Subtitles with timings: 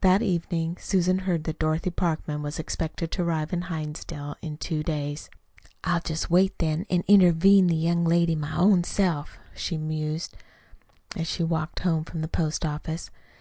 [0.00, 4.84] That evening Susan heard that Dorothy Parkman was expected to arrive in Hinsdale in two
[4.84, 5.28] days.
[5.82, 10.36] "I'll jest wait, then, an' intervene the young lady my own self," she mused,
[11.16, 13.10] as she walked home from the post office.